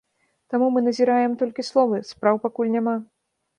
[0.53, 2.99] Таму мы назіраем толькі словы, спраў пакуль няма.